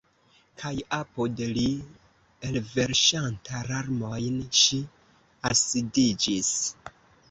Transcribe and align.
Kaj 0.61 0.69
apud 0.97 1.43
li, 1.57 1.65
elverŝanta 2.51 3.63
larmojn, 3.71 4.43
ŝi 4.65 4.85
alsidiĝis. 5.53 6.57